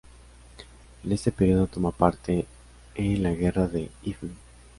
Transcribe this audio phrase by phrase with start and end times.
[1.03, 2.47] En este periodo toma parte
[2.95, 4.31] en la Guerra de Ifni.